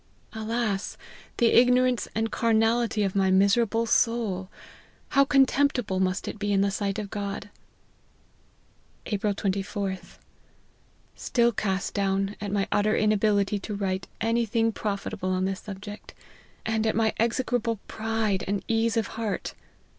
[0.33, 0.97] Alas!
[1.37, 4.49] the ignorance and carnality of my miserable soul!
[5.09, 7.51] how contemptible must it be in the sight of God
[9.05, 10.17] !""Jlpril %4:th.
[11.13, 16.15] Still cast down at my utter ina bility to write anything profitable on this subject;
[16.65, 19.53] and at my execrable pride and ease of heart.